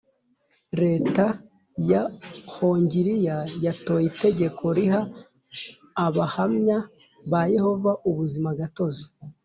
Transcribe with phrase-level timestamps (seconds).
[0.81, 1.25] leta
[1.91, 2.01] ya
[2.53, 5.01] Hongiriya yatoye itegeko riha
[6.05, 6.77] Abahamya
[7.31, 9.05] ba Yehova ubuzima gatozi